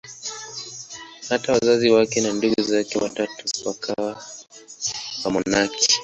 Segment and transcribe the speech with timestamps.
[1.29, 4.23] Hata wazazi wake na ndugu zake watatu wakawa
[5.25, 5.99] wamonaki.